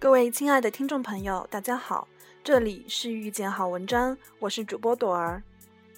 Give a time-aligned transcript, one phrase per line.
[0.00, 2.08] 各位亲爱的听众朋友，大家好，
[2.42, 5.42] 这里是遇见好文章，我是主播朵儿。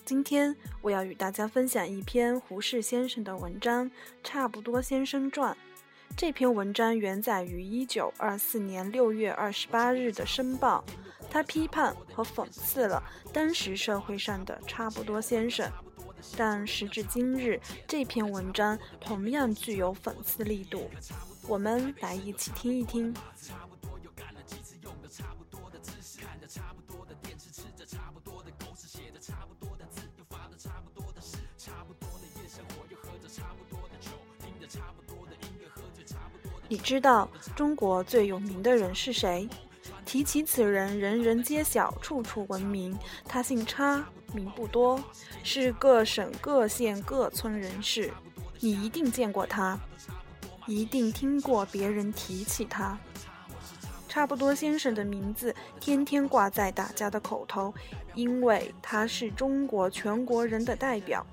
[0.04, 3.88] 今天我要与大家分享一篇胡适先生的文章
[4.24, 5.54] 《差不多先生传》。
[6.16, 10.84] 这篇文章原载于一九二四年六月二十八日的《申报》，
[11.30, 13.00] 他批判和讽刺了
[13.32, 15.70] 当时社会上的差不多先生。
[16.36, 20.90] 但时至今日，这篇文章同样具有讽刺力度。
[21.46, 23.14] 我们来一起听一听。
[36.68, 39.46] 你知道中国最有名的人是谁？
[40.06, 42.98] 提起此人，人人皆晓，处处闻名。
[43.26, 45.02] 他姓差，名不多，
[45.42, 48.10] 是各省各县各村人士。
[48.60, 49.78] 你一定见过他，
[50.66, 52.98] 一定听过别人提起他。
[54.12, 57.72] 差不多先生的名字天天挂在大家的口头，
[58.14, 61.26] 因为他是中国全国人的代表。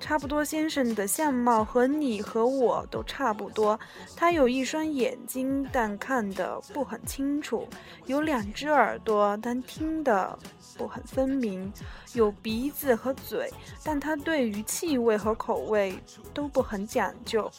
[0.00, 3.78] 差不多先生的相貌和你和我都差不多。
[4.16, 7.68] 他有一双眼睛，但看得不很清楚；
[8.06, 10.38] 有两只耳朵，但听得
[10.78, 11.70] 不很分明；
[12.14, 13.52] 有鼻子和嘴，
[13.84, 15.98] 但他对于气味和口味
[16.32, 17.50] 都不很讲究。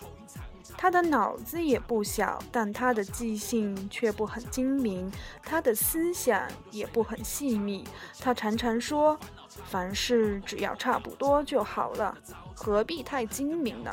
[0.77, 5.11] 他的脑子也不小，但他的记性却不很精明，
[5.41, 7.83] 他的思想也不很细密。
[8.19, 9.19] 他常常说
[9.65, 12.15] ：“凡事只要差不多就好了，
[12.55, 13.91] 何必太精明呢？”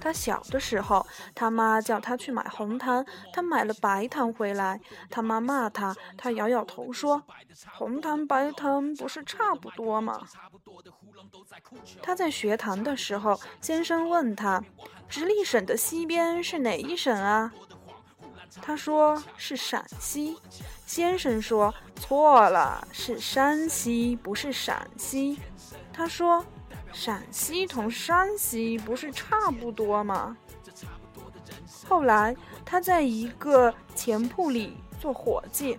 [0.00, 1.04] 他小的时候，
[1.34, 7.22] 他妈叫他去买红糖，他买了白糖回来，他妈骂他，他摇摇头说
[7.74, 10.20] ：“红糖白糖不是差不多吗？”
[12.02, 14.62] 他在学堂的时候，先生问他
[15.08, 17.52] ：“直隶省的西边是哪一省啊？”
[18.62, 20.38] 他说：“是陕西。”
[20.86, 25.38] 先生说：“错了，是山西，不是陕西。”
[25.92, 26.44] 他说。
[26.92, 30.36] 陕西同山西不是差不多吗？
[31.88, 35.78] 后来他在一个钱铺里做伙计，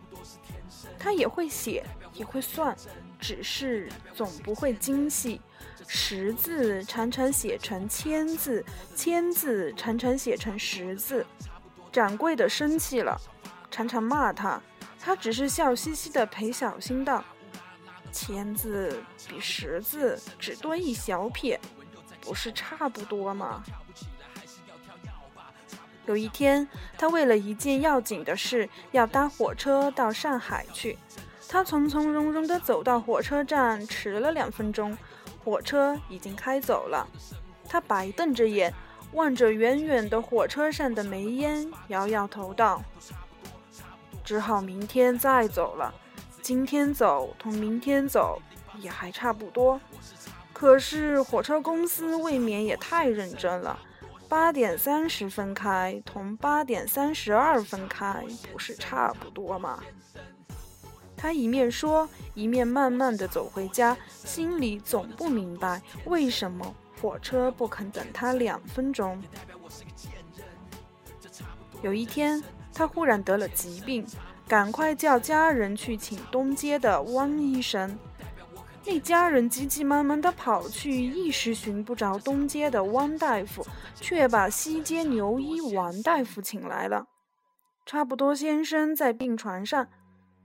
[0.98, 2.76] 他也会写，也会算，
[3.20, 5.42] 只是总不会精细。
[5.88, 8.64] 十字常常写成千字，
[8.96, 11.26] 千字常常写成十字。
[11.92, 13.20] 掌柜的生气了，
[13.72, 14.62] 常常骂他，
[15.00, 17.24] 他只是笑嘻嘻的陪小新道。
[18.12, 21.60] 千字比十字只多一小撇，
[22.22, 23.64] 不是差不多吗？
[26.06, 30.98] 有一天，他为了一件要紧的事，要搭火车到上海去。
[31.48, 34.98] 他从从容容地走到火车站，迟了两分钟，
[35.44, 37.08] 火车已经开走了。
[37.68, 38.74] 他白瞪着眼，
[39.14, 42.82] 望着远远的火车上的煤烟，摇摇头道
[44.24, 45.94] ：“只好明天再走了。”
[46.50, 48.42] 今天走同明天走
[48.80, 49.80] 也还差不多，
[50.52, 53.80] 可是火车公司未免也太认真了。
[54.28, 59.84] 八点三十分开同八点三十二分开不是差不多吗？
[61.16, 69.22] 他一面说，一面慢慢的走回家，心里总不明白为什么火车不肯等他两分钟。
[71.84, 72.44] 有一天，
[72.74, 74.04] 他忽然得了疾病。
[74.50, 78.00] 赶快叫家人去请东街的汪医生。
[78.84, 83.64] 那家人急急忙忙地跑去，一时寻不着东街的汪大夫，
[83.94, 87.06] 却把西街牛医王大夫请来了。
[87.86, 89.88] 差不多先生在病床上，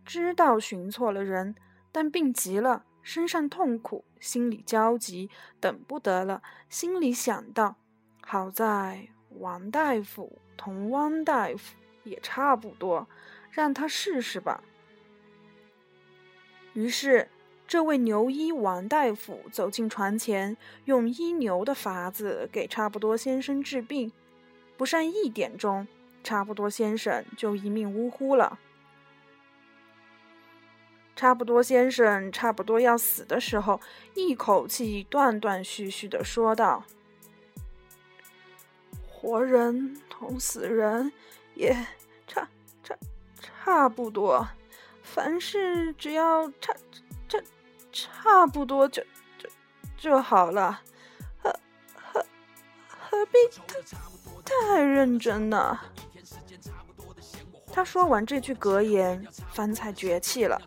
[0.04, 1.54] 知道寻错了人，
[1.90, 6.42] 但病急了，身上痛苦，心里焦急，等不得了。
[6.68, 7.76] 心里想到：
[8.20, 9.08] 好在
[9.38, 13.08] 王大夫同汪大夫也差不多。
[13.54, 14.62] 让他试试吧。
[16.72, 17.28] 于是，
[17.68, 20.56] 这位牛医王大夫走进床前，
[20.86, 24.10] 用医牛的法子给差不多先生治病。
[24.76, 25.86] 不上一点钟，
[26.24, 28.58] 差不多先生就一命呜呼了。
[31.14, 33.80] 差不多先生差不多要死的时候，
[34.14, 36.84] 一口气断断续续的说道
[39.08, 41.12] ：“活人同死人
[41.54, 41.86] 也。”
[42.26, 42.48] 差
[43.64, 44.46] 差不多，
[45.02, 46.74] 凡事只要差
[47.28, 47.38] 差
[47.92, 49.02] 差不多就
[49.38, 49.48] 就
[49.96, 50.80] 就好了，
[51.42, 51.50] 何
[51.94, 52.24] 何
[52.88, 53.38] 何必
[54.44, 55.78] 太太认真呢？
[57.72, 60.60] 他说完这句格言，方才绝气了。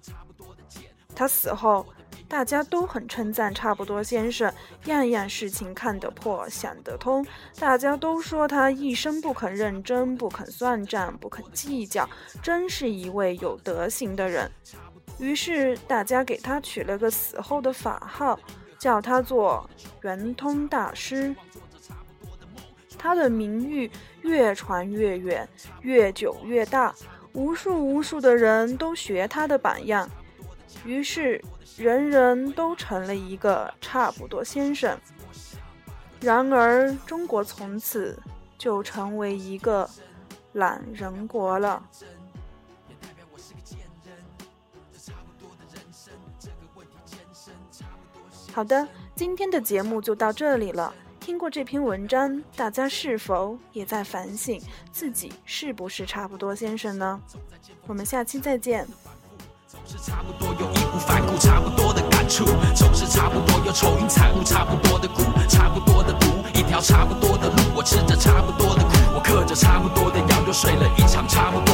[1.15, 1.85] 他死后，
[2.27, 4.53] 大家都很称赞差不多先生，
[4.85, 7.25] 样样事情看得破、想得通。
[7.57, 12.07] 大家都说他一生不肯认真、不肯算账、不肯计较，
[12.41, 14.51] 真是一位有德行的人。
[15.19, 18.39] 于是大家给他取了个死后的法号，
[18.77, 19.68] 叫他做
[20.01, 21.35] 圆通大师。
[23.00, 23.89] 他的名誉
[24.21, 25.47] 越传越远，
[25.81, 26.94] 越久越大，
[27.33, 30.09] 无数无数的人都学他的榜样，
[30.87, 31.43] 于是
[31.75, 34.97] 人人都成了一个差不多先生。
[36.21, 38.17] 然而，中国从此
[38.57, 39.87] 就成为一个
[40.53, 41.85] 懒人国了。
[48.53, 50.95] 好的，今天的节目就到这里了。
[51.19, 54.61] 听过这篇文章，大家是否也在反省
[54.93, 57.21] 自己是不是差不多先生呢？
[57.85, 58.87] 我们下期再见。
[59.69, 71.66] 总是差不多有义无反顾，差不多的感触；总是差不多有愁云惨雾，差不多的苦，差不多的毒，一条差不多的路，我吃着差不多的苦，我嗑着差不多的药，又睡了一场差不多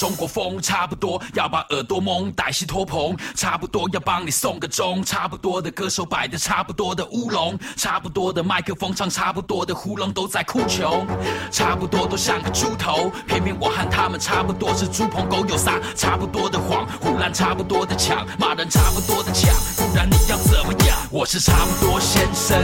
[0.00, 11.06] 中国风差不多要把耳朵蒙，黛西托蓬差不多要帮你送个钟，差不多的歌手摆的差不多的乌龙，差不多的麦克风唱差不多的胡龙都在哭穷，
[11.50, 20.96] 差不多都像个猪头，偏偏我和他们差不多是猪朋狗友撒差不多的谎，胡乱差不多的抢，骂人差不多的抢，不然你要怎么样？
[21.10, 22.58] 我是差不多先生，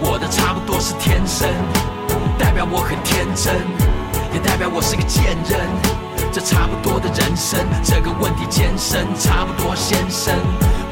[0.00, 1.52] 我的差不多是天生，
[2.38, 3.56] 代表我很天真，
[4.32, 6.05] 也代表我是个贱人。
[6.36, 9.06] 这差不多的人生，这个问题艰深。
[9.18, 10.34] 差不多先生，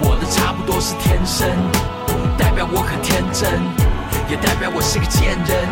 [0.00, 1.46] 我的差不多是天生，
[2.38, 3.60] 代表我很天真，
[4.26, 5.68] 也代表我是个贱人。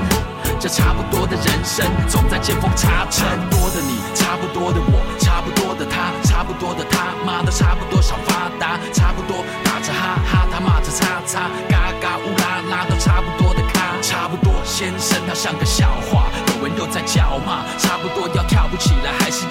[0.60, 3.24] 这差不多的人生，总在见缝插针。
[3.48, 13.80] 多的你，差不多的我，差不多的他，差不多的他妈的差不多想发达，差不多打着哈哈，他骂着叉叉，嘎嘎乌拉拉都差不多的咖。
[14.02, 16.28] 差不多先生，他像个笑话。
[16.58, 18.41] 有人又在叫骂，差不多要，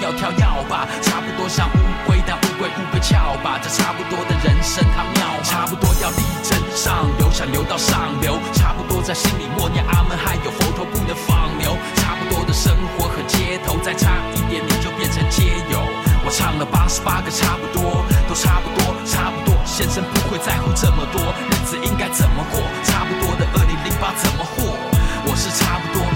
[0.02, 0.86] 要跳要吧？
[1.00, 3.58] 差不多像乌龟，但乌龟乌龟翘吧？
[3.62, 11.78] 这差不多的人生它妙，差不多要力争上游，想流到上流，差不多在心里默念阿门，还有佛陀不能放牛。
[11.96, 15.78] 差不多的生活和街头，再差一点你就变成街友。
[16.24, 19.54] 我唱了八十八个差不多，都差不多，差不多。
[19.64, 22.60] 先生不会在乎这么多，日子应该怎么过？
[22.82, 24.71] 差不多的二零零八怎么活？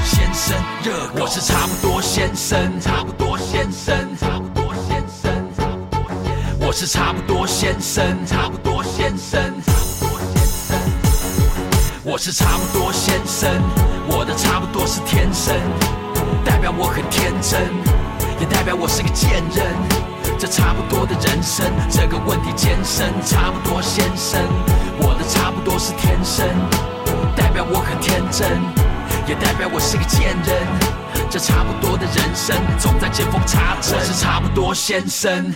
[0.06, 10.78] 先生，热我是差不多先生，差不多先生，差不多先生，差不多先生我是差不多先生，差不多先生，差不多先生。
[12.04, 13.50] 我是差不多先生，
[14.06, 15.56] 我的差不多是天生，
[16.44, 17.60] 代表我很天真，
[18.38, 19.66] 也代表我是个贱人。
[20.38, 23.12] 这差不多的人生，这个问题艰深。
[23.24, 24.40] 差不多先生，
[24.98, 26.46] 我的差不多是天生，
[27.34, 28.85] 代表我很天真。
[29.26, 33.98] 也代表我是个贱人，这差不多的人生，总在见缝插针。
[33.98, 35.52] 我是差不多先生。